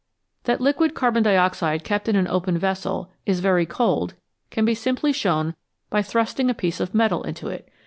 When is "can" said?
4.49-4.65